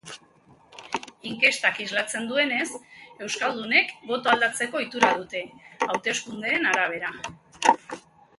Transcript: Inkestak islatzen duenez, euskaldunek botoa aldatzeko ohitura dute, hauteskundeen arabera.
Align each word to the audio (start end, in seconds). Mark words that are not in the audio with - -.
Inkestak 1.31 1.81
islatzen 1.83 2.25
duenez, 2.31 2.65
euskaldunek 3.27 3.93
botoa 4.13 4.35
aldatzeko 4.39 4.81
ohitura 4.83 5.13
dute, 5.21 5.43
hauteskundeen 5.91 6.69
arabera. 6.73 7.15